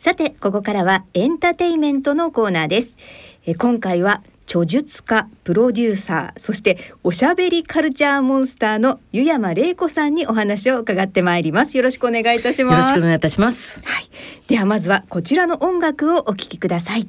[0.00, 2.96] さてここからはエンターテイメントのコーナーです。
[3.44, 11.76] え今回は著述家プロデューサーそしておしゃべりカルチャーモンスターの湯山玲子さんにお話を伺ってまいります。
[11.76, 12.88] よろしくお願いいたします。
[12.88, 13.86] よろしくお願いいたします。
[13.86, 14.08] はい。
[14.48, 17.06] ではまずはこちらの音楽をお聞きください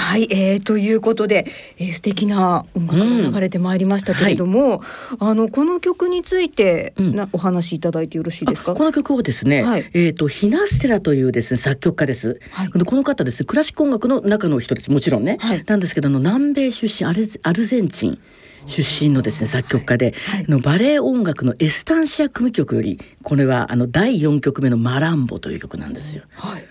[0.00, 1.46] はい、えー、ということで、
[1.78, 4.80] えー、素敵な音楽が流れてまいりましたけれども、うんはい、
[5.20, 8.74] あのこの曲について、うん、お話しいただいてよろしいですか？
[8.74, 12.40] この曲をですね、はい、えっ、ー、とヒナステラというですね作曲家です。
[12.50, 14.90] はい、この方ですねクラシック音楽の中の人です。
[14.90, 18.18] もちろんね、はい、なんですけどあの南米出身アルアルゼンチン。
[18.66, 26.24] 出身のですね作曲家で、はい、のバレエ音楽のエスタンシア組曲よりこれはあの第4曲目の「マランボ」という曲なんですよ。
[26.34, 26.64] はい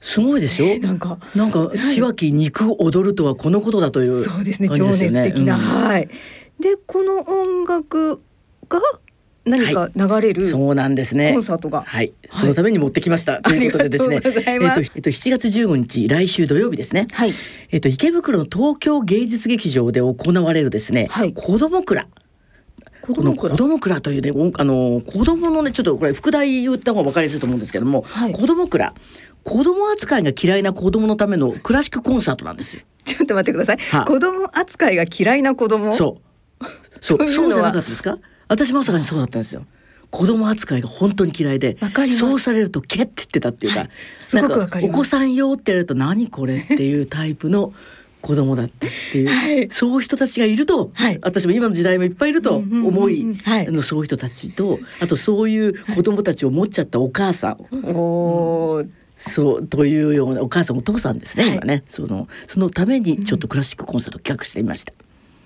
[0.00, 0.78] すごいですよ。
[0.78, 4.68] なんか、なんか、千秋肉踊るとはこのことだという、ね、そうですね。
[4.68, 6.08] 情熱的な、うん、はい。
[6.60, 8.20] で、この音楽
[8.68, 8.80] が。
[9.44, 11.32] 何か流れる、はい、そうなんですね。
[11.32, 11.82] コンサートが。
[11.82, 12.12] はい。
[12.30, 13.32] そのために持ってきました。
[13.32, 14.16] はい、ということでですね。
[14.16, 17.06] えっと、えっと、7月15日、来週土曜日ですね。
[17.12, 17.32] はい。
[17.70, 21.06] えっと、池袋の東京芸術劇場で行われるですね。
[21.10, 21.32] はい。
[21.32, 22.06] 子供蔵。
[23.14, 28.92] この子供蔵というね、あの子供のね、ちょっとこれ副題言った方が分かりやすいと思うんですけども、はい、子供蔵。
[29.48, 32.82] 子供扱いが嫌いな子供のためのクラシックコンサートなんですよ。
[33.04, 33.78] ちょっと待ってください。
[33.78, 35.92] は子供扱いが嫌いな子供？
[35.92, 36.18] そ
[36.60, 36.64] う。
[37.00, 38.18] そうそうじゃなかったですか？
[38.48, 39.64] 私まさかにそうだったんですよ。
[40.10, 41.76] 子供扱いが本当に嫌いで
[42.18, 47.74] そうされるとケッて言ってたっていうか、はい、すごくわかりお子さん用ってやると何これっていうタイプの
[48.22, 58.84] 子供だったっていう、はい、そういう人たちがいると、はい、私も今の時代もいっぱいいると思い、あのそういう人たちとあとそういう子供たちを持っちゃったお母さん、お
[59.18, 64.92] そうというようなお母さんお父さんですね、今ねそのそのためにちょっとクラシックコンサート企画してみました。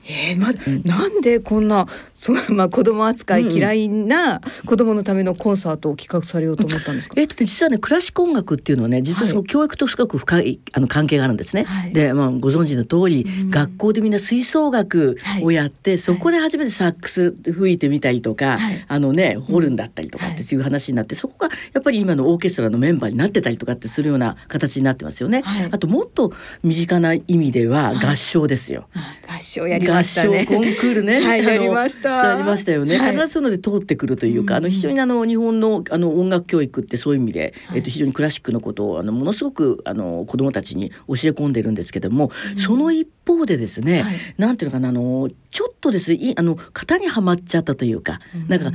[0.04, 0.52] えーま、
[0.84, 11.64] なんでこんなその、まあ、子供扱い嫌いな子供のためのコンサートを企画されようと思ったんですか、えっと、ね、実はねクラシック音楽っていうのはね実はその教育と深く深いあの関係があるんですね。
[11.64, 20.56] はい、で、まあ、ご存知の通り、うん、学校でみんな吹奏楽をやって、はい、そこで初めてサックス吹いてみたりとか、はい、あのねホルンだったりとかってい。
[20.56, 25.42] う話になって、そこがやっぱり今のオーケストラのメンバーになってたりとかってするような形になってますよね。
[25.70, 28.88] あともっと身近な意味では合唱ですよ。
[29.28, 30.44] 合唱やりましたね。
[30.44, 31.20] 合唱コンクールね。
[31.20, 32.36] はい、やりました。
[32.36, 32.98] ありましたよね。
[32.98, 40.96] 必ずそういうので通ってくるというか、あの非常にあの日本のあの音楽教育ってそういう意味で、えっと非常にクラシックのことをあのものすごくあの子どもたちに教え
[41.30, 44.04] 込んでるんですけども、その一方でですね、
[44.38, 48.72] なんていうのかなあのちょっとですねあの型にはまっちゃったというか、なんか。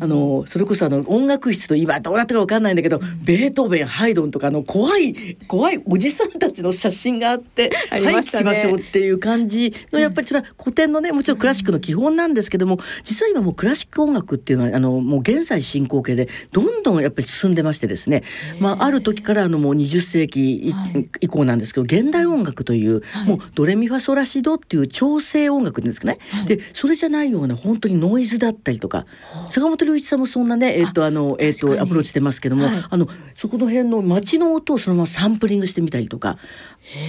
[0.00, 18.22] あのそれこそあの音楽室と今どうなってるか分かんないんだけど、うん、ベートーベンハイドンとかの怖い怖いおじさんたちの写真があって「はい、聞きましょう」っていう感じのやっぱりそれは古典のねもちろんクラシックの基本なんですけども実は今もうクラシック音楽っていうのはあのもう現在進行形でどんどんやっぱり進んでましてですね、
[18.58, 20.74] まあ、ある時からあのもう20世紀
[21.20, 29.06] 以降なんですけど現代音楽という、もうドレミファソラシドっていう調整音楽ですかね、でそれじゃないような本当にノイズだったりとか
[29.48, 36.38] 坂本龍一さんもそんなねえっ、ー、とあのえっ、ー、とアプローチしてますけども、はい、あのそこの辺の街の音をそのままサンプリングしてみたりとか、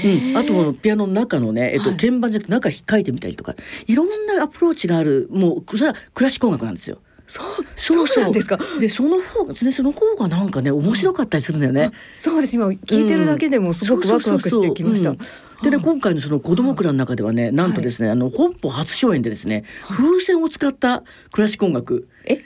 [0.06, 3.56] うん、あとピアノの中のねえっ、ー、と、鍵盤じゃなくて中引っかいてみたりとか
[3.88, 7.00] いろんなアプローチがあるもうそれはクラシック音楽なんですよ。
[7.28, 7.46] そう
[7.78, 8.34] そうそう。
[8.34, 8.60] ですか？
[8.80, 11.92] でその方がその方がなんかね面白かったりするんだよね。
[12.16, 12.56] そうです。
[12.56, 15.16] 今聞いてるだけでもすごくワクワクしてきました。
[15.64, 22.38] でね今回のその子供蔵の中ではねなんとですね、はい、あの本邦初初演でですね風船を使ったクラシック音楽え？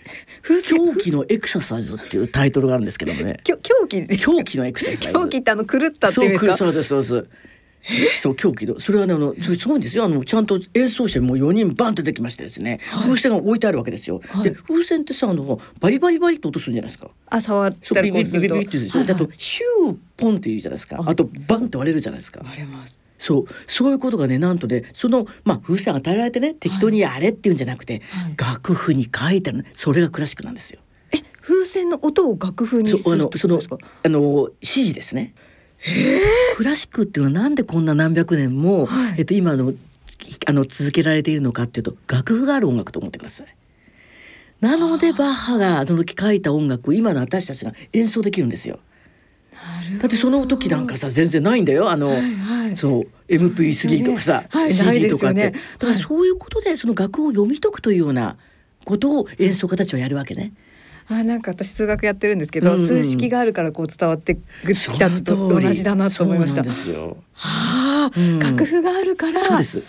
[0.68, 3.40] 狂気のエクササイズっていうタイトルがあるんですけどもね。
[3.44, 3.56] 狂
[3.88, 4.06] 気？
[4.18, 5.14] 狂気のエクササイズ。
[5.14, 7.28] 狂気ってあの狂ったっていうんですかそうですそうです。
[8.20, 8.80] そう狂気の。
[8.80, 10.06] それはねあのすごいんですよ。
[10.06, 17.10] あのちゃんと演奏者も4人バンと出てきましてですね、はい、風船が置いてあるわけですよ、はい、で風船ってさあのバリバリバリと落とすんじゃないですか。
[17.28, 30.80] あ触ったりビビビビビってでしょ、はいはい、あとシューポンっていうじゃないですかあとバンって割れるじゃないですか割れますそうそういうことがねなんとねそのまあ風船与えられてね適当にやれっていうんじゃなくて、はい、楽譜に書いてあるそれがクラシックなんですよ。
[31.14, 33.60] え風船の音を楽譜にするあのその
[34.04, 35.34] あの指示ですね。
[36.56, 39.74] クラシックっていうのはなんでこんな何百年も、はい、えっと、今の
[40.48, 43.56] あの続けられているのかっていうと楽譜がある音楽と思ってください。
[44.62, 48.80] なのでバッハがその時書いた音楽を今の私たちが演奏できるんですよ。
[50.00, 51.90] だってその時なんかさ全然ないんだよ。
[51.90, 58.38] あの、はいはい、そう MP3 とかさ、ねはい、CD とかって、ね、だからそういうことでその楽譜を読み解くというような
[58.84, 60.54] ことを演奏家たちはやるわけね。
[61.08, 64.42] あなんか私数学やってるんですけど、うん、数式があるからこう伝わってき
[64.98, 66.64] たと同じだなと思いました。
[66.64, 69.44] はあ、うん、楽譜があるから。
[69.44, 69.84] そうです。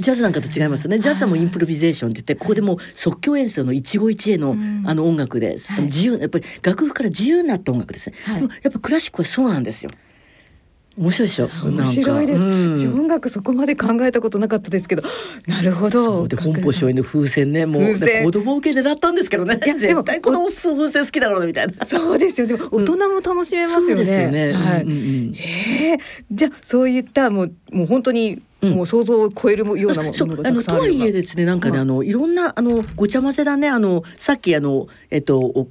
[0.00, 0.98] ジャズなんかと違いますよね。
[0.98, 8.16] ジャズはもうインプロビゼーションって言ってここでもう即興演奏の一期一会の,、あの音楽で、自由やっぱり楽譜から自由になった音楽ですね、
[8.62, 9.90] やっぱクラシックはそうなんですよ。
[10.98, 11.48] 面白いでしょ？
[11.64, 15.02] 面白いです、うん、音楽そこまで考えたことなかったですけど。
[15.46, 16.26] なるほど。
[16.26, 17.66] で本邦初演の風船ね。
[17.66, 19.60] もうね子供受け狙ったんですけどね。
[19.64, 21.86] いや絶対子供風船好きだろうみたいな。
[21.86, 22.46] そうですよ。
[22.46, 25.98] でも大人も楽しめますよね、はえー、
[26.30, 33.68] じゃあそういったもうもう本当にもう想像を超えるようなものがあるとはいえですねなんかね、あのいろんなあのごちゃ混ぜだね。
[33.68, 35.68] あのさっきあのえっと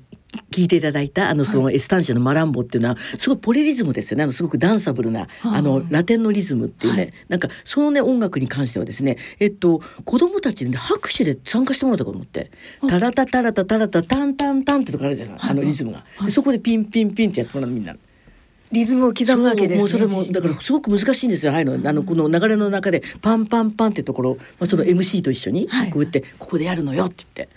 [0.51, 4.23] 聞いていただいたあのそのエスタンシアのマランボっていうのはすごいポリリズムですよね。
[4.23, 12.51] あのすごくダンサブルなあのラテンのリズムっていうね、はい、なんかそのね音楽に関してはですねえっと子供たちに、ね、拍手で参加してもらったと思って
[12.89, 17.95] 「タラタタラタタラタタンタンタン」ってとこあるじゃないあのリズムが、そこでピンピンピンってやってもらうみんな。
[18.69, 21.53] リズムを刻むわけです、ね、もうそれもだからすごく難しいんですよ。
[21.53, 21.79] はいの。
[21.89, 27.49] あのこの流れの中でパンパンパンってところ、まあその MC と一緒にこうやってここでやるのよって言って。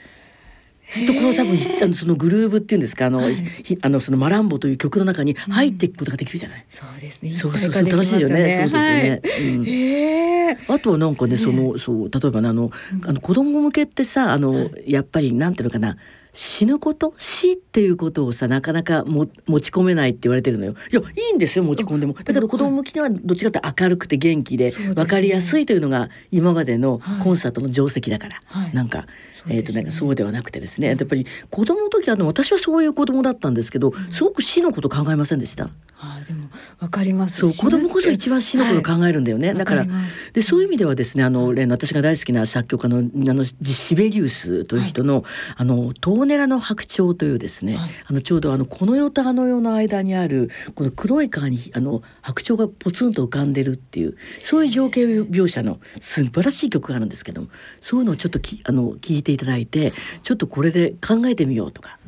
[0.93, 3.35] ずっとこの多分あのそのグルーブっていうんですかあの、はい、
[3.83, 6.67] あのそのマランボという曲の中に入っていくことができるじゃない？
[6.69, 7.33] そうですね。
[7.33, 8.35] そうそうそう楽しいよね。
[8.35, 9.21] そうですよね。
[9.23, 10.69] はい。
[10.69, 12.71] うん、あとはなんかねそのそう例えばねあの、
[13.07, 15.97] あの子供向けってさあの、やっぱりなんていうのかな。
[16.33, 17.13] 死ぬこと？
[17.17, 20.77] 死っていうことをさなかなかも持ち込めないって言われてるのよ。
[20.93, 22.13] いやいいんですよ持ち込んでも。
[22.13, 29.07] だけど子供向きにはどっちかって明るくて元気で分かりやすいというのが今までのコンサートの定石だから、はい、なんか、
[29.49, 30.89] えーとなんかそうではなくてですね。
[30.89, 35.71] やっぱり子供の時は私はそういう子供だったんですけどすごく死のこと考えませんでした。
[36.03, 36.49] あでも
[36.79, 37.41] わかります。
[37.41, 39.87] そう子供こそ一番死のこと考えるんだよね、はい、だから
[40.33, 45.25] でそういう意味ではですねあの例の私が大好きな作曲家のあのシベリウスという人の、はい、
[45.59, 57.49] あのトーネラの白鳥というですね、はい、あのちょうどあのこの世とあの世の間にあるこの黒い川にあの白鳥がポツンと浮かんでるっていうそういう情景描写の素晴らしい曲があるんですけども
[57.81, 59.93] そういうのをちょっときあの聞いていただいて
[60.23, 61.99] ちょっとこれで考えてみようとか。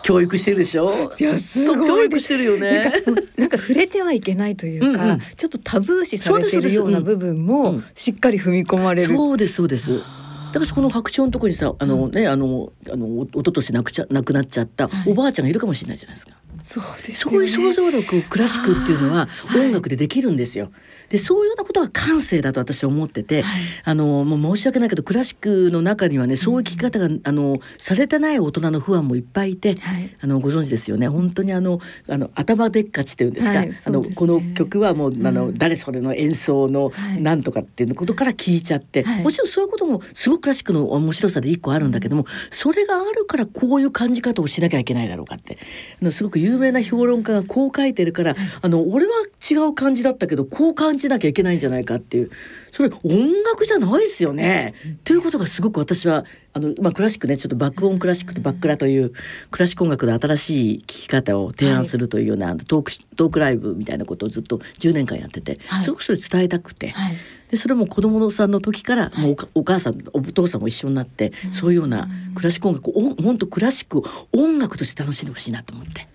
[0.00, 1.12] 教育してるでしょ？
[1.20, 2.92] いやすごい教育してるよね。
[3.36, 9.14] なんか触れてはいけないというか、うんうん、ちょっとタブー視されてるような部分もしっかり踏み込まれる。
[9.14, 9.98] そうですそうです。
[9.98, 16.32] だからこの白鳥のところにさあのね、あのあの一昨年亡くちゃ亡くなっちゃったおばあちゃんがいるかもしれないじゃないですか。
[16.62, 20.70] そうです、ね、そういう想像力クラシックっていうのは音楽でできるんですよ。
[21.08, 31.08] でそういうようなことが感性だと私は思ってて、はい、あのもう申し訳ないけどクラシックの中にはねそういう聞き方が、あのされてない大人の不安もいっぱいいて、はい、あのご存知ですよね。
[31.08, 45.56] 本当にあのあの頭でっかちっていうんですか、はいすね、あのこの曲はもう、あの誰それの演奏のなんとかっていうことから聞いちゃって、もちろんそういうこともすごくクラシックの面白さで一個あるんだけどもそれがあるからこういう感じ方をしなきゃいけないだろうかって。
[46.02, 49.12] あのすごく有名な評論家がこう書いてるから、あの俺は
[49.50, 52.30] 違う感じだったけどこう感じなきゃいけないんじゃないかっていう。
[52.72, 54.74] それ音楽じゃないですよね。
[55.04, 59.12] ということがすごく私はあの、まあ、クラシックねちょっとバックオンクラシックとバックラという
[59.50, 66.88] クラシック音楽の新しい聴き方を提案するというような、はい、トークトークライブみたいなことをずっと10年間やってて、はい、すごくそれ伝えたくて。
[66.88, 67.16] はい。
[67.48, 74.02] でそれも子供さんの時からもうお母さんお父さんも一緒になって、そういうようなクラシック音楽を本当クラシック
[74.36, 76.08] 音楽として楽しんでほしいなと思って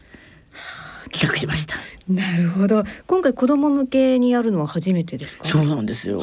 [1.14, 1.76] 企画しました。
[2.10, 2.84] なるほど。
[3.08, 5.46] 今回子供向けにやるのは初めてですか？
[5.46, 6.22] そうなんですよ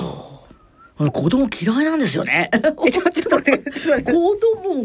[1.09, 2.51] 子供嫌いなんですよね。
[2.53, 3.59] ちょっと待って。
[4.05, 4.85] 子供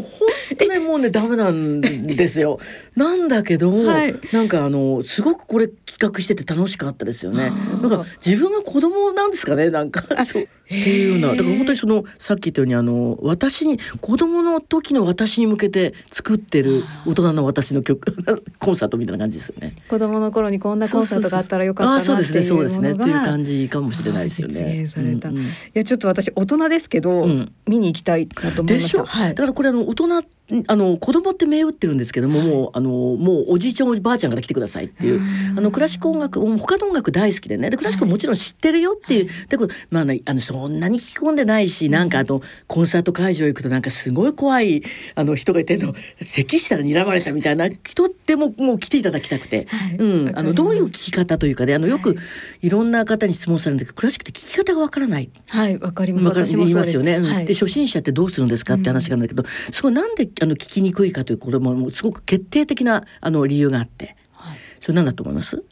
[0.56, 2.58] 当にもうねダメなんですよ。
[2.96, 7.52] なんだけど、はい、なんかあのすごくこれ企画してて楽しかったですよね。
[7.82, 18.12] なんか自分が子供なんですかねなんかそうっていうようなだから本当にそのさっき言ったようにあの私に子供の時の私に向けて作ってる大人の私の曲
[18.58, 19.76] コンサートみたいな感じですよね。
[19.88, 24.88] 子供の頃にこんなコンサートがあったらよかったなっていうそうですねそうですねっていう感じかもしれないですよね。
[24.88, 25.28] された。
[25.28, 29.04] うんうん、いやちょっと私大人ですけど、うん、見に行きたいなと思いました。
[29.04, 30.22] はい、だからこれあの大人
[30.68, 35.20] あの子供って銘打ってるんですけども、はい、もうあのもうおじいちゃんおばあちゃんから来てくださいっていう
[35.56, 37.70] あのクラシック音楽他の音楽大好きでね。
[37.70, 44.82] でクラシックもちろん知ってるよっていう、はい、でまあ、ね、あのそんなに聞き込んでないしなんかあのコンサート会場行くとなんかすごい怖い
[45.14, 52.16] あの人がいての咳したら睨まれたみたいな人でももう来ていただきたくて、はい、うん、あのどういう聞き方というかであのよく
[52.62, 55.30] いろんな方に質問されるんだけどクラシックって聞き方がわからない。
[55.48, 55.78] はい。
[55.78, 56.56] わかります。
[56.56, 57.44] 言いますよね。
[57.46, 65.62] で初心者ってどうするんですかって話があるんだけど、うん、そうなんであの聞きにくいかというこれもすごく決定的なあの理由があって、はい、それ何だと思います？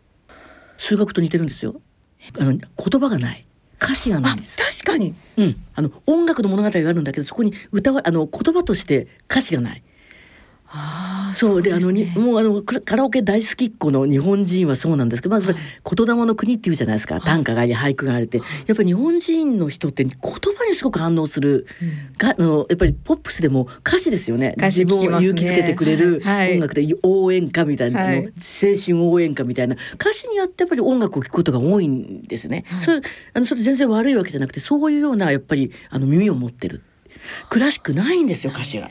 [0.78, 1.74] 数学と似てるんですよ。
[2.40, 3.44] あの言葉がない。
[3.82, 4.56] 歌詞がないんです。
[4.82, 9.82] 確かに、うん、あの音楽の物語があるんだけどそこに歌はあの言葉として歌詞がない
[11.32, 15.22] そうで、あのにもうあのカラオケ大好きっ子の日本人はそうなんです。
[15.22, 21.66] けど、まず、あ、言霊の国っていうじゃないですか、短歌があり俳句があるって、やっぱり日本人の人って言葉にすごく反応する、
[22.18, 24.54] があのやっぱりポップスでも歌詞ですよね。
[24.58, 29.76] 自分を勇気づけてくれる音楽で応援歌みたいな、はい、青春応援歌みたいな。
[29.94, 32.64] 歌詞によってやっぱり音楽を聴くことが多いんですね。
[32.68, 33.00] はい、それ
[33.32, 36.82] あのそれ全然悪いわけじゃなくてそういうようなやっぱりあの耳を持ってる。
[37.48, 38.88] クラシックないんですよ歌詞が。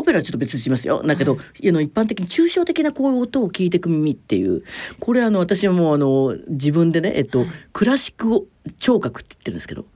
[0.00, 1.02] オペラはちょっと別にしますよ。
[1.02, 4.64] だけど、はい、あの一般的に抽象的なこういう音を聞いていく耳っていう。
[4.98, 9.86] これあの私はもうあの自分でね、えっと、クラシック聴覚って言ってるんですけど。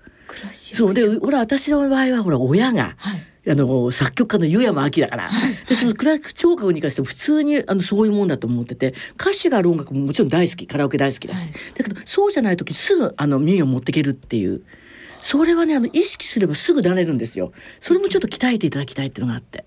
[0.53, 0.95] そう。
[0.95, 10.67] でほら私の場合はほら親が、はい、あの作曲家の湯山明だから、はい、でそのクラシック聴覚に関しても普通にあのそういうもんだと思ってて歌詞がある音楽ももちろん大好き。
[10.67, 14.63] カラオケ大好きだし、だけどそうじゃない時すぐあの耳を持っていけるっていう。
[15.21, 17.53] それはねあの意識すればすぐなれるんですよ。
[17.81, 19.65] それもちょっと鍛えていただきたいっていうのがあって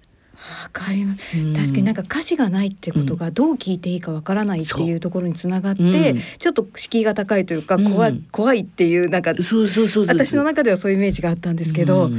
[0.64, 5.86] わかります、確かになんか歌詞がないってことがどう聞いていいかわからないっていうところにつながって、う。
[6.16, 9.34] ん、ちょっと敷居が高いというか怖,、い怖いっていうなんか
[10.08, 12.10] 私の中ではそういうイメージがあったんですけど。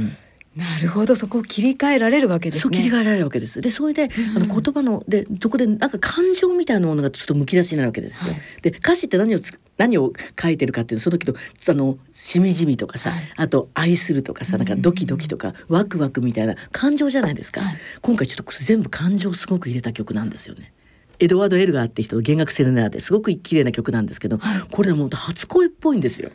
[0.59, 2.77] うんなるほどそこを切り替えられるわけですね。
[2.77, 3.61] 切り替えられるわけです。
[3.61, 8.33] でそれで、あの言葉のでそこでなんか感情みたいなものがちょっとむき出しになるわけですよ。
[8.33, 9.39] はい、で歌詞って何を
[9.77, 20.73] 何を書いてるかっていうその時のあのしみじみとかさ、はい、あと愛するとかさなんかドキドキとかワクワクみたいな感情じゃないですか、はい、今回ちょっと全部感情をすごく入れた曲なんですよね。
[21.19, 26.31] エドワード・エルガーって人の弦楽セレナーですごく綺麗な曲なんですけど、はい、これでも初恋っぽいんですよ。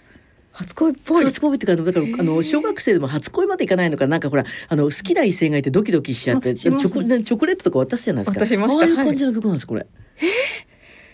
[0.54, 1.24] 初恋っぽい。
[1.24, 4.18] 初恋っていうかだからあの小学生でも初恋までいかないのかな。
[4.18, 8.40] んかほらあの好きな異性がいてドキドキしちゃってチョコチョコレートとか渡すじゃないですか。
[8.40, 9.86] ああいう感じの曲なんですこれ。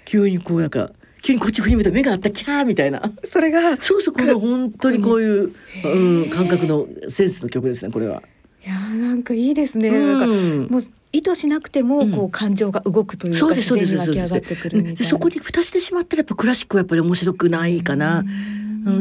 [0.04, 0.90] 急にこうなんか
[1.22, 3.02] 急にこっち振り向いた目があったキャーみたいな。
[3.24, 5.52] それがそうそうこれ本当にこういう、
[5.84, 8.22] うん、感覚のセンスの曲ですねこれは。
[8.64, 10.82] いやなんかいいですね、うん、なんかもう
[11.12, 15.04] 意図しなくてもこう感情が動くというか、うん、自然に湧き上がってくるみたいな。
[15.06, 18.20] そこに蓋してしまったらやっぱクラシックはやっぱり面白くないかな。
[18.20, 18.26] うん、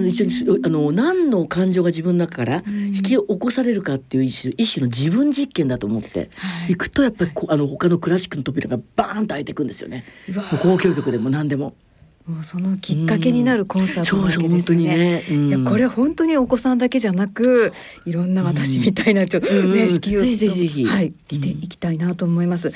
[0.08, 10.04] 一緒にあの何の感情が自分の中から引き起こされるかっていう一種一種の自分実験だと思って、はい、いくとやっぱりこあの他のクラシックの扉がバーンと開いていくんですよね。
[10.28, 11.76] 交響曲でも何でも。
[12.28, 15.24] もうそのきっかけになるコンサートなわけですね。
[15.32, 17.74] うん、いやこれ本当にお子さんだけじゃなく、
[18.06, 20.26] いろんな私みたいなちょっとね、式をは
[21.02, 22.72] い来ていきたいなと思います。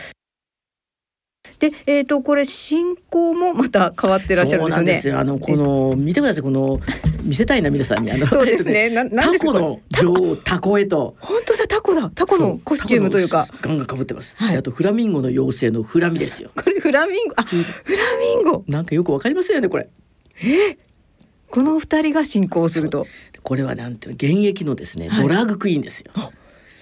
[1.60, 5.20] で、えっ、ー、とこれ進行もまた変わってらっしゃるんですよね。
[5.20, 6.80] あのこの見てくださいこの
[7.24, 8.90] 見せたいな皆さんにあのそうですね。
[8.90, 11.16] なタコの女王タコへと。
[11.20, 13.48] 本当だタコだタコのコスチュームというか。
[13.62, 14.36] ガンガン被ってます。
[14.38, 16.52] はい、あとフラミンゴの妖精のフラミですよ。
[16.62, 17.56] これフラミンゴあ、フ
[17.96, 18.64] ラミンゴ。
[18.68, 19.90] なんかよくわかりますよねこれ。
[20.44, 20.78] え？
[21.50, 23.06] この二人が進行すると。
[23.42, 26.12] これはなんていう現役のですね、はい、ドラッグクイーンですよ。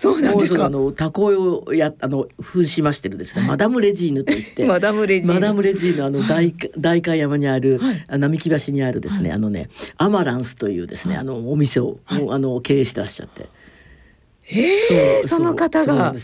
[0.02, 0.66] そうなんですか。
[0.66, 13.48] あのタコをやあの扮しましてるですね、はい、マダムレジーヌといって マダムレジーヌマダムレジーヌあの大代官山にある、はい、並木橋にあるですね、はい、あのねアマランスというですね、あのお店を、あの経営してらっしゃって。
[14.50, 16.16] えー、その方が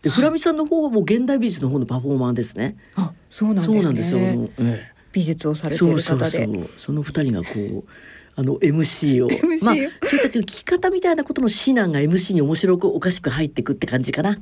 [0.00, 2.78] でフラミさんの方はもう現代美術の方のパフォーマーですね。
[2.94, 3.74] あ、そうなんですね。
[3.74, 4.18] そうなんですよ。
[4.18, 6.02] ええ、美術をされている方で。
[6.02, 7.84] そうそうそうその二人がこう。
[8.38, 9.80] あの MC を MC まあそ
[10.16, 14.38] ういった聞き方みたいなことの指南が MC に面白くおかしく入ってくって感じかな。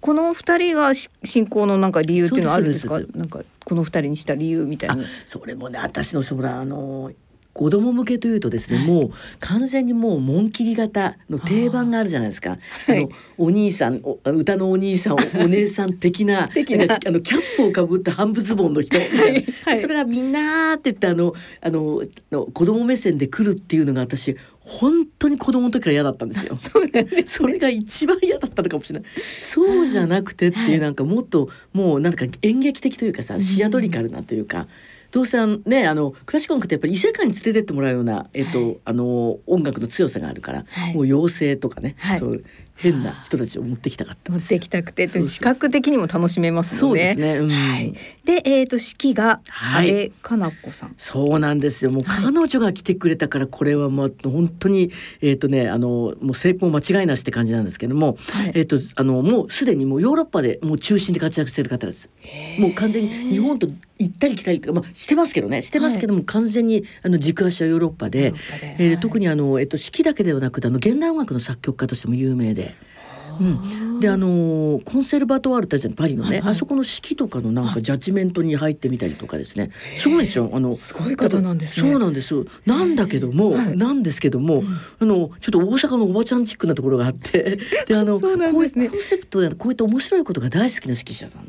[0.00, 3.00] この二人が進行のなんか理由っていうのはあるんですか？
[3.14, 4.98] なんかこの二人にした理由みたいな。
[5.26, 7.12] それもね私のそらあの
[7.52, 12.52] 子供向けというとですね、はい、もう完全にもう紋切り型の定番があるじゃないですか。
[12.88, 16.46] あのお兄さん歌のお兄さん お姉さん的なあ
[17.10, 22.02] のキャップをかぶった半分ズボンの人、はい はい、それがみんなって言ってあのあの
[22.52, 26.56] 子供目線で来るっていうのが私本当に子供の時から嫌だったんですよ。
[26.58, 29.08] そうなんです、ね、それが一番嫌だったのかもしれない。
[29.42, 34.60] そうじゃなくてっていうなんかもっともうなんか演劇的というかさシアトリカルなというか。
[34.60, 34.66] うん
[35.12, 42.42] どうせあのねあのクラシック音楽ってやっぱり異世界に連れてってもらうような、えっと、はい、あの音楽の強さがあるから、はい、もう妖精とかね、はい、そう
[42.76, 44.32] 変な人たちを持ってきたかった。
[44.32, 47.92] 持ってきたくて視覚的にも楽しめますそうですね、うん、はい、
[48.24, 51.90] でえっ、ー、と式が安倍かな子さん、そうなんですよ。
[51.90, 62.10] もう彼女が来てくれたからこれはまあ本当にえっ、ー、とねあのもう成功間違いなしって感じなんですけども、はい、えっ、とあのもうすでにもうヨーロッパでもう中心で活躍してる方です。
[62.58, 65.62] もう完全に日本と行ったり来たりまあしてますけどね。
[65.62, 68.36] してますけども、はい、完全にあの軸足はヨーロッパで、で。
[68.78, 72.71] えー、特にあのえっ、と式だけではなくてあの現代音楽の作曲家としても有名で。
[73.40, 76.50] うん、であのコンセルバトワールってあるじゃんパリのね、はいはい。
[76.50, 79.70] あそこの式とかのなんかジャッジメントに入ってみたりとかですね。
[79.96, 80.50] すごいですよ。
[80.52, 81.90] あのすごい方なんですね。
[81.90, 82.34] そうなんです。
[82.34, 83.76] よなんだけども、はい。
[83.76, 84.62] なんですけども、
[84.98, 87.58] あのちょっと大阪のおばちゃんチックなところがあって。
[87.86, 91.48] であのねこういうコンセプトでこういった面白いことが大好きな指揮者さん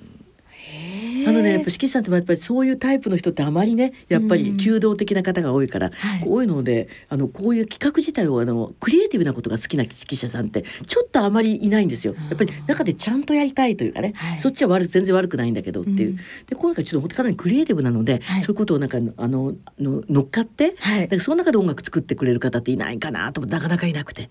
[1.27, 12.15] あのねやっぱ指揮者ってやっぱりそういうタイプの人ってあまりねやっぱり弓道的な方が多いから、はいこういうのであのこういう企画自体をあのクリエイティブなことが好きな指揮者さんってちょっとあまりいないんですよ。
[12.29, 16.09] やっぱり中でちゃんとやりたいというかね、はいそっちは悪全然悪くないんだけどっていう。
[16.11, 24.29] うんで今回ちょっとかなりクリエイティブなので、はいそういうことをなんかあのの乗っかって、はいだからその中で音楽作ってくれる方っていないかなと思ってなかなかいなくて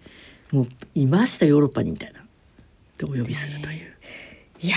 [0.51, 2.21] もういましたヨーロッパにみたいな。
[2.99, 3.92] でお呼びするという。
[4.63, 4.77] いや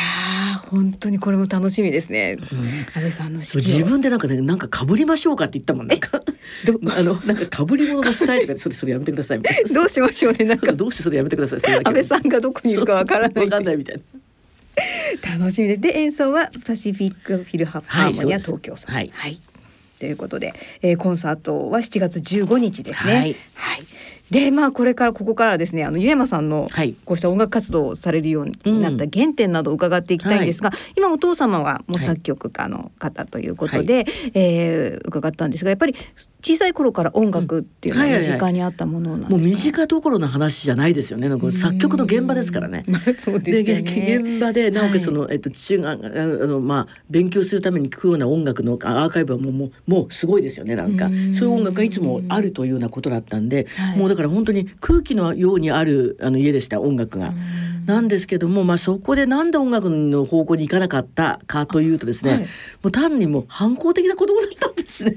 [0.66, 2.38] ー本当にこれも楽しみですね。
[2.96, 6.20] 安倍さんの自分でなんかねなんか被りましょうかって言ったもんなんか
[6.98, 9.74] あのなんか被り物がしたいとかそれそれやめてくださいみたいな。
[9.74, 11.76] どうしましょうねなんかどうしてそれやめてください。
[11.76, 15.38] 安倍さんがどこにいるかわからないわかんないみたいな。
[15.38, 15.82] 楽しみです。
[15.82, 18.96] で演奏はパシフィックフィルハハーモニア東京さん。
[18.96, 19.12] はい
[20.00, 23.14] ということで、えー、コンサートは7月15日ですね。
[23.14, 23.36] はい
[24.32, 26.96] でまあこれからここからはですねあの湯山さんのはい。
[27.06, 35.96] こうした音楽活動をされるようになった原点などを伺っていきたいんですが、今お父様はもう作曲家の方ということで、えー伺ったんですがやっぱり
[36.46, 41.28] 小さい頃から音楽っていうのは身近にあったものなんですか、もう身近どころの話じゃないですよね。
[41.28, 42.84] なんか作曲の現場ですからね。
[42.88, 43.82] まあ そうですよね。
[43.82, 51.08] で現場でなおかつその、はえっと父があのまあ勉強するために聞くような音楽のアーカイブはもうもうもうすごいですよねなんか。
[51.08, 51.34] うん。
[51.34, 53.98] そういう音楽がいつもあるというようなことだったんで、はい。
[53.98, 57.34] もうだから本当に空気のようにあるあの家でした音楽が。
[57.86, 62.42] なんですけども、まあ、そこでなんで音楽の方向に行かなかったかというとですね、はい。
[62.42, 62.48] も
[62.86, 65.16] う単にもう反抗的な子供だったんですね。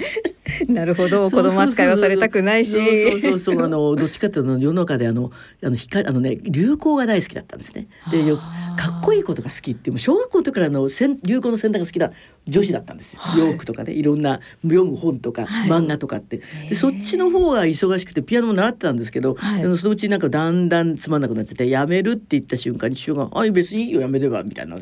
[0.69, 2.73] なるほど子供扱いはされたくないし。
[2.73, 5.31] そうそうそうあの どっちかというと世の中であの
[5.63, 7.89] あの光あのね流行が大好きだったんですね。
[8.11, 12.13] でよかっこいいことが好きっていうもう小学校の時からあの流行の選択が好きな
[12.47, 13.21] 女子だったんですよ。
[13.21, 24.79] はい洋服とかねいろんな読む本とか、はい漫画とかってでそっちの方が忙しくてピアノも習ってたんですけど、はいそのうちなんかだんだんつまんなくなっちゃってやめるって言った瞬間に父親が「あい別にいいよやめれば」みたいな。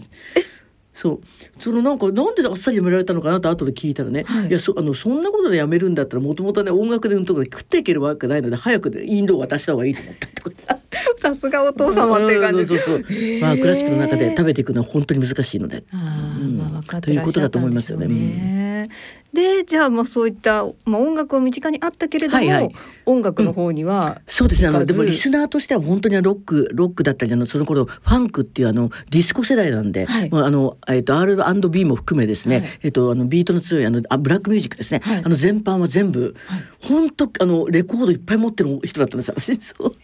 [0.96, 1.20] そう。
[1.62, 4.48] そのなんかなんであっさりやめられたのかなと後で聞いたらね、はい。
[4.48, 10.78] い、やそあのそんなことでやめるんだったらもともとね音楽でのとで食っていけるわけないので早くでインドを渡した方がいいと思ったとか。
[11.20, 12.64] さすがお父様っていう感じ。
[12.64, 13.04] そうそう
[13.42, 15.84] まあクラシックの中で食べていくのは本当に難しいので。
[15.92, 16.56] あーうん。
[16.56, 18.88] まあ分かってということだと思いますよね。
[19.32, 19.56] ね。
[19.56, 22.74] でじゃあまあそういった、まあ、音楽を身近にあったけれども、はいはい。
[23.06, 24.68] 音楽の方には、そうですね。
[24.68, 30.30] あのでもリスナーとしては本当にロックロックだったりあのその頃ファンクっていうあのディスコ世代なんで、はい。
[30.30, 32.68] まああのえっ、と R&B も含めですね、はい。
[32.84, 35.00] えっ、とあのビートの強いあのあブラックミュージックですね。
[35.04, 35.22] はい。
[35.24, 36.34] あの全般は全部、
[36.80, 39.94] 本当あのレコードいっぱい持ってる人だったんです私 そう。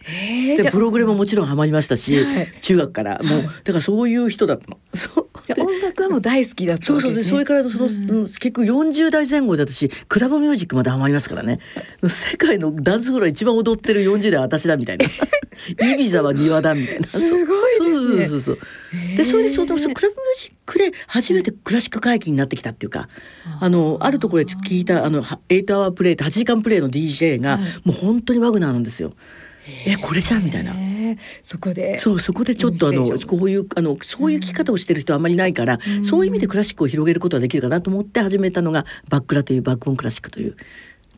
[0.57, 2.53] でプログレももちろんハマりましたし、はい。
[2.61, 3.19] 中学から。
[3.23, 4.77] もうだからそういう人だったの。
[4.93, 5.29] そう。
[5.59, 7.23] 音楽はもう大好きだったそうそうそう。
[7.23, 8.23] それからその、うん。
[8.25, 11.59] 結局40代前後で私クラブミュージックまでハマりますからね。
[12.07, 15.05] 世界のダンスフロア一番踊ってる40代は私だみたいな。
[15.93, 17.07] イビザは庭だみたいな。
[17.07, 18.27] すごいですね。
[18.27, 23.09] そうそうそうそうでそれでそのそのクラブミュージックで初めてクラシック回帰になってきたっていうか
[23.59, 27.61] あのあるところで聞いたあの8アワープレイって8時間プレイの DJ が、はい。
[27.83, 29.13] もう本当にワグナーなんですよ。
[29.85, 30.73] えこれじゃんみたいな。
[31.43, 40.55] そこでそうそこでちょっとあのこういうあのそういう聞き方をしてる人はあんまりいないから、そういう意味でクラシックを広げることができるかなと思って始めたのがバックラというバックボーンクラシックという。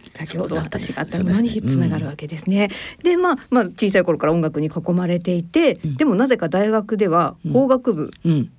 [0.07, 2.69] 先ほどお話があったものにつながるわけですね。
[3.03, 5.97] でまあまあ小さい頃から音楽に囲まれていて、ん。
[5.97, 8.51] でもなぜか大学では法学部、うん、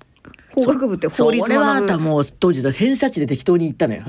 [0.57, 4.03] 法学部って法律俺はもう当時だ偏差値で適当に言ったのよ。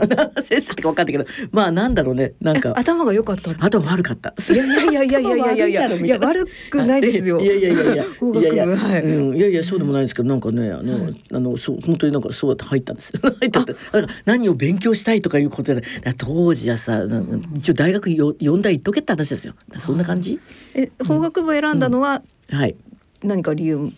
[0.49, 1.27] 偏差ってか分かったけど。
[1.53, 2.33] まあなんだろうね。
[2.41, 2.73] なんか。
[2.77, 4.35] 頭が良かった頭悪かった。
[4.53, 6.19] いやいやいやいやいやいやいや。
[6.19, 7.41] 悪くないですよ。
[7.41, 7.47] い。
[7.47, 8.05] やいやいやいや。
[8.19, 8.57] 法学部い。
[8.57, 13.21] やいや、はいうん、いやいやそうでもないんですけどなんかねあの、はい、あのそう本当になんかそうやって入ったんですよ。
[13.41, 13.77] 入ったって。
[13.93, 15.83] なんか何を勉強したいとかいうことで
[16.17, 17.03] 当時はさ
[17.57, 19.55] 一応大学よ四大行っとけって話ですよ。
[19.79, 20.41] そんな感じ？
[20.75, 22.77] え法学部選んだのは、うん、はい。
[23.23, 23.93] 何か理由い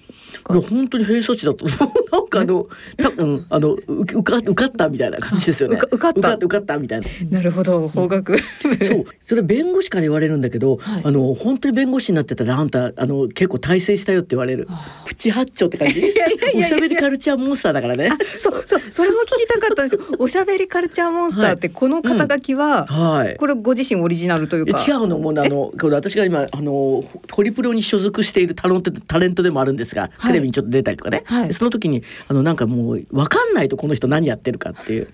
[0.55, 5.77] や本当に偏差値だとなんかあの多分あの受受か受かったみたいな感じですよね。
[5.77, 6.35] 受かった。
[6.37, 7.09] 受かったみたいな。
[7.31, 8.39] なるほど法学部。
[8.39, 9.05] そう。
[9.21, 11.03] それ弁護士から言われるんだけど、はい。
[11.05, 14.69] あの本当に弁護士になってたらあんたあの結構大成したよって言われる。
[15.05, 16.15] プチ八丁って感じ？
[16.55, 18.11] おしゃべりカルチャーモンスターだからね。
[18.25, 18.63] そう。
[18.65, 18.81] そう。
[18.81, 20.11] それも聞きたかったんです。
[20.11, 20.17] よ。
[20.19, 23.37] おしゃべりカルチャーモンスターってこの肩書きは、はい。
[23.37, 24.85] これご自身オリジナルというえか。
[24.87, 25.19] 違うの？
[25.19, 30.33] もうあのこれ私が今あのホリプロに所属しているタレントタレントでもあるんですが、はい。
[30.33, 31.49] テレビにちょっと出たりとかね、はい。
[31.49, 35.09] でその時にあのなんかもう分かんないとこの人何やってるかっていう。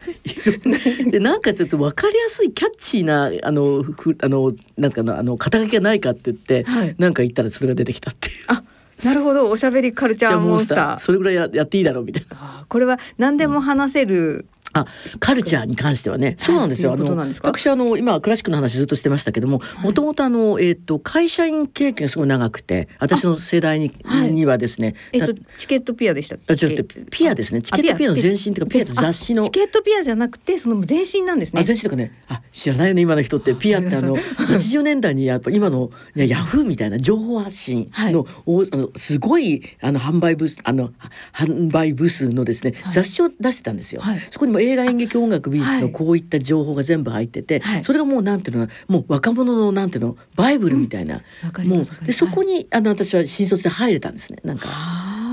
[1.10, 6.94] でなんかちょっと分かりやすいキャッチーなあのふあのなんかなあの肩書きがないかって言って、はい。
[6.98, 8.34] なんか言ったらそれが出てきたっていう。
[8.48, 8.62] あ
[9.04, 9.50] なるほど。
[9.50, 10.98] おしゃべりカルチャーモンスター。
[10.98, 12.64] それぐらいややっていいだろうみたいな。
[12.68, 14.46] これは何でも話せる、
[14.80, 14.86] あ
[15.18, 16.92] カルチャーに関してはね、そうなんですよ。
[16.92, 26.66] あの私あの今クラシックの話ずっとしてましたけども、もともとあのえっ、ー、と会社員経験がすごい長くて、私の世代にはい、にはですね、えっ、ー、とチケットピアでしたっけ？
[26.66, 27.62] 違うピアですね。
[27.62, 31.62] チケットピアの前身というかピアと雑誌のチケットピアじゃなくてその前身なんですね。
[31.62, 33.54] あ前身とかね、あ知らないよね今の人って。
[33.54, 40.90] ピアってあの80年代にやっぱ今のヤフーみたいな情報発信の、はい、あのすごいあの販売ブスあの
[41.32, 44.02] 販売部数のですね、はい、雑誌を出してたんですよ。
[44.30, 51.22] そこにも映画演劇音楽美術のこういった情報が全部入ってて、はい、それがもうなんていうのもう若者のなんていうのバイブルみたいな、
[51.58, 54.68] うん、もうでそこにあの私は新卒で入れたんですねなんか。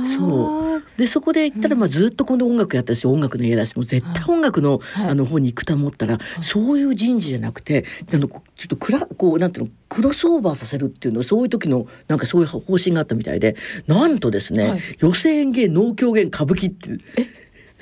[0.03, 0.83] そう。
[0.97, 13.55] でそこで行ったら、まあ、ずっとこの音楽やったし音楽の家だしもう絶対音楽の,、あの方に行くと思ったら、そういう人事じゃなくてあのちょっとくらこうなんていうのクロスオーバーさせるっていうのそういう時のなんかそういう方針があったみたいで
[13.87, 16.89] なんとですね、はい、寄席演芸能狂言歌舞伎って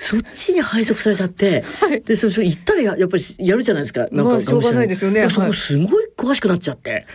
[0.01, 5.29] そっちに配属されちゃって、はい、でそれ行ったらややっぱりやるじゃないですかなんか、まあ、しょうがないですよね。
[5.29, 7.05] そこすごい詳しくなっちゃって。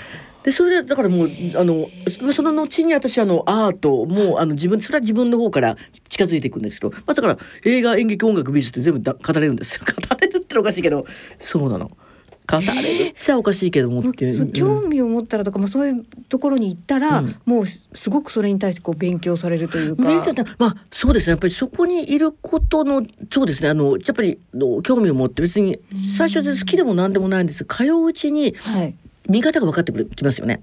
[0.45, 1.89] でそれでだからもうあの
[2.33, 5.77] その後に私あのアートもあの自分それは自分の方から
[6.09, 11.05] 近づいていくんですけど、まあ、だから映画演劇音楽美術って全部だ語れるんですよ語れるってのおかしいけど
[11.41, 11.91] そうなの。
[12.47, 20.05] 語れちゃおかしいけどもっていう、興味を持ったらとか、まあ、そういうところに行ったら、うん、もうすごくそれに対してこう勉強されるというか。
[20.59, 21.33] まあそうですね。
[21.33, 23.69] やっぱりそこにいることのそうですね。
[23.69, 24.39] あのやっぱり
[24.83, 25.79] 興味を持って別に
[26.17, 27.65] 最初好きでも何でもないんです。
[27.65, 28.55] 通ううちに
[29.29, 30.63] 見方が分かってきますよね。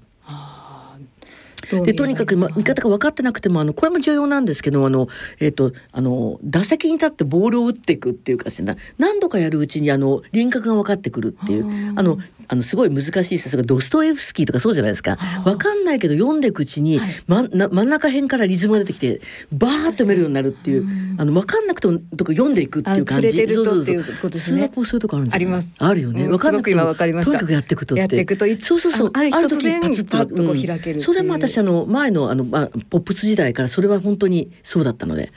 [1.82, 5.08] でとにかく、ま、見方が分かってなくてもあのこれも重要なんですけどあの、
[5.40, 8.50] えーと、あの打席に立ってボールを打っていくっていうか
[8.98, 15.16] 何度かやるうちにあの輪郭が分かってくるっていうあのあのすごい難しいさすがドストエフスキーとかそうじゃないですか。
[15.44, 19.20] 分かんないけど読んでいくうちに、はい、ま、な真ん中辺からリズムが出てきて
[19.52, 20.86] バーッと読めるようになるっていう
[21.18, 23.30] あの分かんなくてもとか読んでいくっていう感じ。
[23.30, 24.32] そうそうそう。
[24.32, 25.76] 数学もそういうとこあるんじゃないあります。
[25.78, 26.28] あるよね。
[26.28, 35.32] 分かんなくてもとにかくやっていくとやっていくとそうそうそうある時パツッとこう開けるそれも私あの前のあの、まあ、ポップス時代からそれは本当にそうだったので、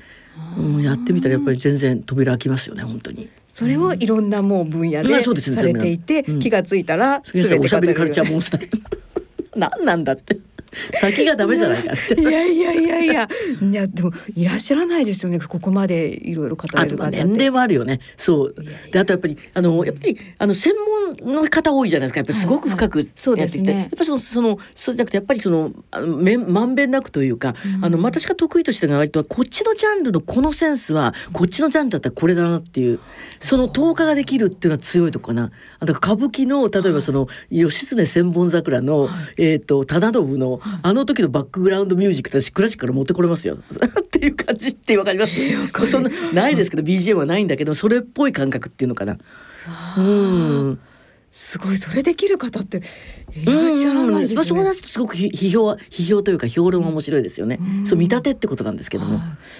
[0.57, 3.29] うん、やってみたらやっぱり全然扉開きますよね本当に。
[3.51, 8.69] それをいろんなもう分野でされていて、気がついたら全ておしゃべりカルチャーモンスター。
[9.57, 10.37] 何なんだって
[10.93, 12.19] 先がダメじゃないかって。
[12.19, 13.27] いやいやいやいや、
[13.61, 15.39] いやでもいらっしゃらないですよね。
[15.39, 17.99] ここまでいろいろ語れる方年齢はあるよね。
[18.15, 18.55] そう。
[18.91, 20.73] であとやっぱりあのやっぱりあの専
[21.23, 22.19] 門の方多いじゃないですか。
[22.19, 25.71] やっぱりすごく深くやってきて、はいはいね、やっぱりそのそのそうじゃなくてやっぱりその
[26.05, 32.99] めまんべんなくというか、うん、あの私が得意としてるのは割とこっちのジャンルのこのセンスはこっちのジャンルだったらこれだなっていう
[33.39, 35.51] その投下ができるっていうのは強いとこかな。
[35.79, 45.39] あと歌舞伎の例えばその義経千本桜の、えっ、ー、と忠信のあの時のバックグラウンドミュージック私クラシックから持ってこれますよ っていう感じってわかります、
[45.85, 49.17] そんなないですけど BGM はないんだけどそれっぽい感覚っていうのかな。
[49.97, 50.79] うん
[51.37, 52.81] すごいそれできる方って
[53.35, 54.35] いらっしゃらないですね。
[54.37, 57.59] まあ、そうなるとすごく批評は批評というか評論は面白いですよね。
[57.61, 59.19] うん、そう見立てってことなんですけども。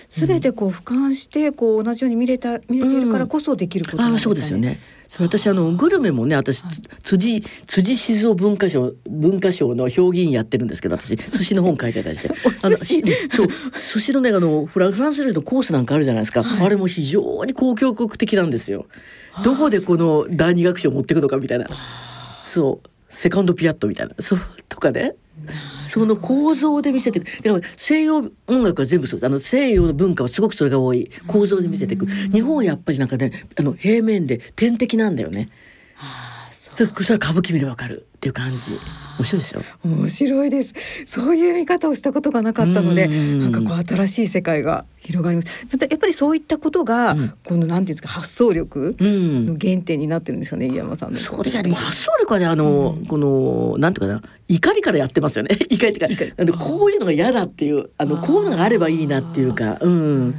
[0.09, 4.31] すべ、てこう俯瞰してこう同じように見れた見れているからこそできることなんですかね。
[4.31, 4.79] あそうですよね。
[5.19, 6.63] 私あのグルメもね私
[7.03, 12.29] 辻辻静雄文化賞文化賞の評議員やってるんですけど私寿司の本書いてたりして。
[12.63, 13.47] あのそう
[13.93, 18.87] 寿司のねあのフランス料理のコースなんかあるじゃないですか、はい、あれも非常に公共国的なんですよ。
[19.43, 21.67] どこでこの第二楽章を持っていくのかみたいな。
[22.43, 22.89] そう。
[23.09, 24.13] セカンドピアットみたいな。
[24.19, 25.15] そうとかね
[25.83, 29.25] その構造で見せていくだから西洋音楽は全部そうです。
[29.25, 31.09] あの西洋の文化はすごくそれが多い。
[31.27, 32.05] 構造で見せていく。
[32.05, 35.49] 日本はやっぱりなんかねあの平面で点滴なんだよね。
[36.77, 38.79] それそれ歌舞伎見ればわかるっていう感じ。
[39.17, 39.61] 面白いでしょ？
[39.83, 40.75] 面白いです。
[41.07, 45.65] そういう見方をしたことがなかったのでなんかこう新しい世界が広がります。
[45.71, 51.17] またやっぱりそういったことが、うん、このなんていうんですか発想力の原点になってるんですかね、井山さんの。
[51.17, 55.57] それ発想力はねあの、うん、このなんていうかな怒りからやってますよね。
[55.71, 60.35] 怒りっていうかこういうのが嫌だっていうあのこういうのがあればいいなっていうかうん。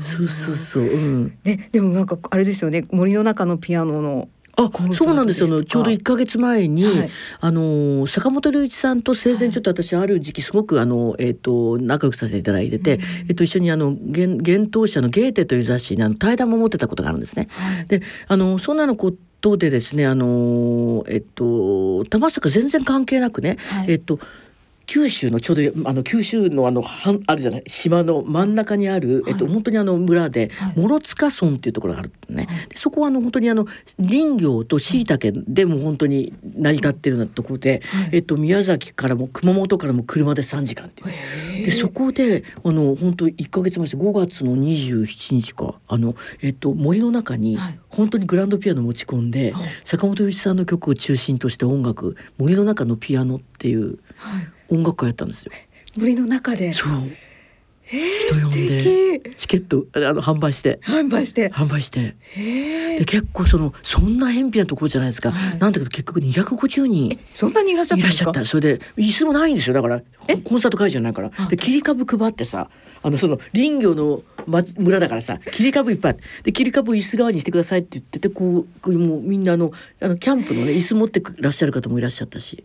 [0.00, 5.40] そうそうそう、うん、ででもなんかあれですよね森の中のピアノのあそうなんです。
[5.40, 17.46] よちょうど1か月前に、はい、あの坂本龍一さんと生前ちょっと私ある時期すごくあの、えーと、仲良くさせていただいてて、うん、えー、と一緒にあの幻冬舎の「ゲーテ」という雑誌にあの対談も持ってたことがあるんですね。
[17.50, 24.18] はい、であのそんなのことでですねあのえっと玉坂全然関係なくね、はい、えっと
[24.88, 27.62] 九州のちょうどあの九州のあのはあるじゃない？
[27.66, 33.66] 島の真ん中にある、はい、えっと本当にあの村で、はい、諸塚村っていうところがあるね、はい、そこはあの本当にあの
[33.98, 41.02] 林業と椎茸でも本当に成り立ってるようなところで、えっと宮崎からも熊本からも車で3時間って
[41.64, 47.58] でそこであの本当1か月前5月の27日かあの、えっと、森の中に
[47.90, 49.52] 本当にグランドピアノ持ち込んで、
[49.84, 53.98] 坂本龍一さんの曲を中心とした音楽森の中のピアノっていう
[54.68, 55.52] 音楽会やったんですよ。
[55.96, 57.10] 森の中でそう
[57.88, 60.78] 人呼んでチケットあの販売して。
[60.82, 61.50] 販売して。
[61.50, 62.16] 販売して。
[62.36, 68.44] で結構そのそんな偏僻なところじゃないですか、はい、なんだけど結局250人そんなにいらっしゃったいらっしゃった。
[68.44, 69.74] それで椅子もないんですよ。
[69.74, 70.02] だから
[70.44, 71.30] コンサート会場ないから。
[71.48, 72.68] で切り株配ってさ
[73.02, 74.22] あのその林業の
[74.76, 76.16] 村だからさ切り株いっぱい。
[76.42, 82.64] で切り株椅子側にしてくださいって言っててこうもうみんなあのあのキャンプのね椅子持ってらっしゃる方もいらっしゃったし。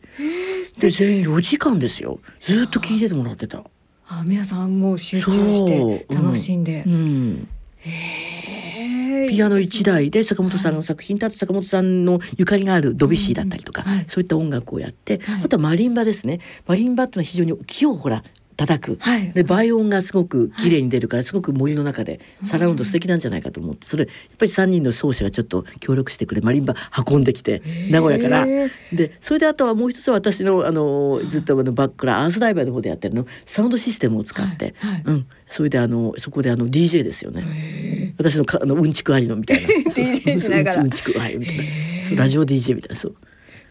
[0.79, 2.19] で全員4時間ですよ。
[2.41, 3.63] ずっと聞いててもらってた。
[4.07, 6.83] あ皆さんもう集中して楽しんで。
[6.85, 6.93] うん。
[6.93, 7.47] うん
[9.29, 16.39] ピアノ1台で坂本さんの作品とあと坂本さんのゆかりがあるドビュッシーだったりとか、はい、そういった音楽をやって、はい、あとはマリンバですね。
[16.67, 18.23] マリンバっていうのは非常に木をほら
[18.55, 23.87] 叩く、はい、で倍音がすごく綺麗に出るから、すごく森の中でサラウンド素敵なんじゃないかと思って。
[23.87, 26.75] それやっぱり3人の奏者がちょっと協力してくれマリンバ
[27.07, 28.45] 運んできて名古屋から。
[28.91, 37.43] でそれであとはもう一つは私のあのずっとあのバックからアースダイバーの方でやってるのサウンドシステムを使って、はいはい、うん、それであのそこであの DJ ですよね。
[38.17, 39.67] 私のかあのうんちくありのみたいな。
[39.89, 40.81] DJ しながら。
[40.81, 41.63] うんちくはいみたいな。
[42.03, 42.95] そうラジオ DJ みたいな。
[42.95, 43.15] そう。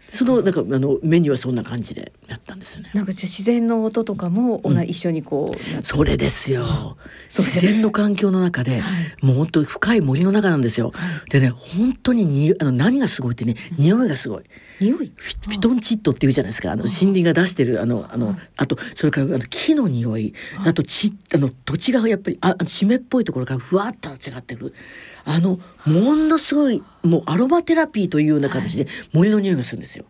[0.04, 2.90] そのなんかあのメニューはそんな感じでやったんですよね。
[2.92, 6.96] なんか自然の音とかも、うん、一緒にこうそれですよ。
[7.30, 8.90] 自然の環境の中で、は
[9.22, 10.90] い、もう本当深い森の中なんですよ。
[10.92, 14.42] はい、でね本当ににあの何がすごいってね匂いがすごい。
[14.80, 15.12] 匂い？
[15.16, 16.72] フィトンチッドっていうじゃないですか。
[16.72, 20.34] あの森林が出してるあのあのあとそれからあの木の匂い。
[20.66, 24.74] あとちあの土地がやっぱりあ湿っぽいところからふわっと違ってる。
[25.24, 30.04] あのものすごいもうアロマテラピーというような形で森の匂いがするんですよ。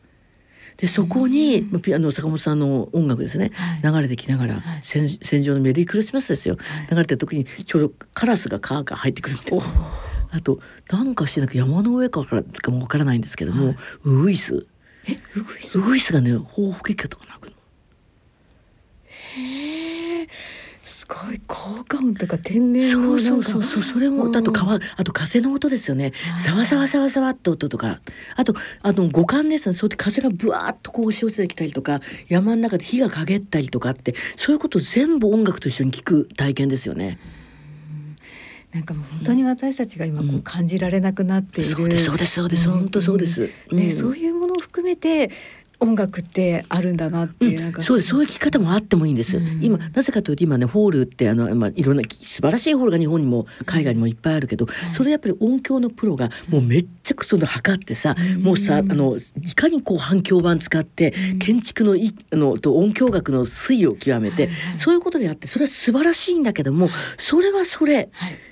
[0.77, 3.51] でそこに、うん、ピアノ坂本さんの音楽ですね、
[3.83, 9.65] はい、流れてきながら、はい、戦戦場のメリークリスマスですよ、はい、流れてる時にちょうどカラスがカーカー入ってくるみたいな。
[10.35, 14.67] あとなんかしてなく山の上からかもわからないんですけども、はい、ウグイス。
[15.07, 15.79] えウグイス？
[15.79, 17.53] ウグイスがね報復結とか鳴くの。
[19.37, 20.62] へえす
[21.13, 26.13] ごい効果音とか天然そうそうそうそうそれもあと川あと風の音ですよね。
[26.37, 28.01] さわさわさわさわって音とか。
[28.37, 29.75] あとあの五感ですね。
[29.75, 37.19] そうやって風がぶわっとこう押し寄せてきたりとか山の中で火が陰ったりとかってそういうこと全部音楽と一緒に聞く体験ですよね。
[38.73, 42.71] なんかもう本当に私たちが今こう感じられなくなっている、うん、そうですそうです。
[42.71, 45.31] 本当そうです、ね、うん、そういうものを含めて
[45.83, 47.83] 音楽ってあるんだなっていう、うん、なんか。
[47.83, 68.09] そうそういう聞き方もあってもいいんです、うん、今なぜかというと今ねホールってあの、まあ、いろんな素晴らしいホールが日本にも海外にもいっぱいあるけど、うん、それやっぱり音響のプロがもうめっちゃくその測ってさ、もうさあのいかにこう反響板使って建築のいあのと音響学の推移を極めて、そういうことであってそれは素晴らしいんだけどもそれはそれ。
[68.13, 68.52] はい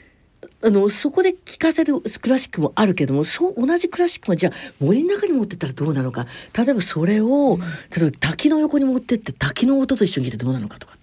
[0.62, 11.00] あのそこで聴かせるクラシックもあるけどもそう同じクラシックがじゃあ森の中に持ってったらどうなのか例えばそれを、うん、例えば滝の横に持ってって滝の音と一緒に聴いてどうなのかとかって。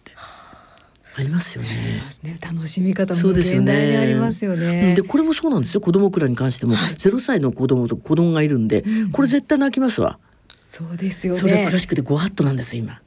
[1.19, 2.03] ありますよね。
[2.21, 4.93] ね楽しみ方も現代にありますよね。
[4.93, 10.19] でこれもそうなんですよ子供くらいに関してもゼロ、歳の子供と子供がいるんで、うん、これ絶対泣きますわ。
[10.55, 11.39] そうですよね。
[11.39, 13.01] それクラシックでご法度なんです今。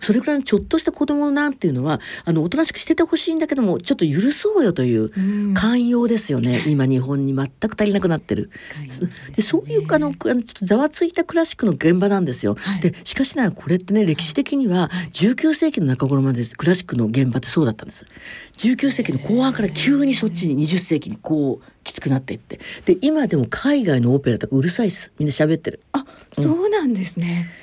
[0.00, 5.10] それくらいのちょっとした子供なんていうのはあのおとなしくしててほしいんだけどもちょっと許そうよという
[5.54, 8.50] 寛容ですよね、うん、今日本に全く足りなくなってる。
[9.30, 12.56] で、ね、そういうあのあのちょっとざわついたクラシックの現場なんですよ。
[12.58, 18.04] はい、でしかしながらこれってね歴史的には19世紀の中頃までクラシックの現場ってそうだったんです。
[18.58, 25.80] 19世紀の後半から急にそっちに20世紀にこうきつくなっていってで今でも海外のオペラとかうるさいっすみんな喋ってる。
[25.92, 27.59] あ、そうなんですね。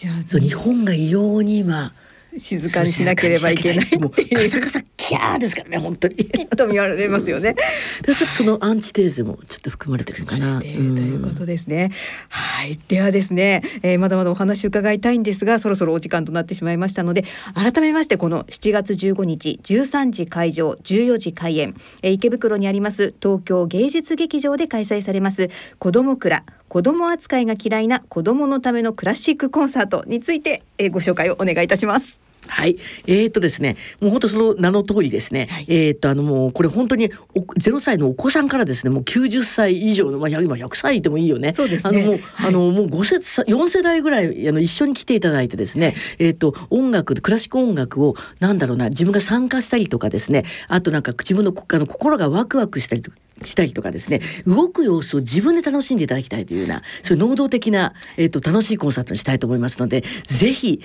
[0.00, 1.92] じゃあそう日本が異様に今
[2.36, 6.16] 静かにしなければいけないもうカサカサキャーですからね本当に。
[6.56, 7.54] と見られますよね。
[8.02, 11.90] でちょっとそのアンチテーゼもちょっと含まれてるかな、ということですね。
[12.28, 12.78] はい。
[12.88, 37.10] ではですね、えー、まだまだお話伺いたいんですがそろそろお時間となってしまいましたので改めましてこの7月15日13時会場14時開演、えー、池袋にあります東京芸術劇場で開催されます子ども蔵子ども扱いが嫌いな子どものためのクラシックコンサートについて、えー、ご紹介をお願いいたしますはい、えー、とですね、もう本当その名の通りですね、はい、えっ、とあのもうこれ本当に
[37.58, 41.52] ゼロ歳のお子さんからですね、もう九十歳以上のまあ今百歳でもいいよね。
[41.54, 42.00] そうですね。
[42.00, 53.16] あのもう、はい、あのもう五世四世代ぐらいあの一緒に来ていただいてですね、えっ、ー、と音楽クラシック音楽をなんだろうな自分が参加したりとかですね、あとなんか自分のあの心がワクワクしたりとか。
[53.42, 60.82] したりとかですね動く様子を自分で楽しんでいただきたいというようなそういう能動的な、えーと楽しいコンサートにしたいと思いますのでぜひ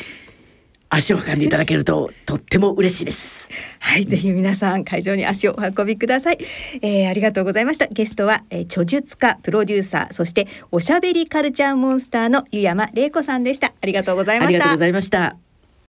[0.95, 3.49] 足を運んでいただけるととっても嬉しいです。
[3.79, 6.37] はい、ぜひ皆さん会場に足をお運びください。
[6.81, 7.87] えー、ありがとうございました。
[7.87, 13.73] ゲストは、えー、著述家、プロデューサー、そしておしゃべりカルチャーモンスターの湯山玲子さんでした。
[13.81, 14.49] ありがとうございました。
[14.49, 15.44] ありがとうございました。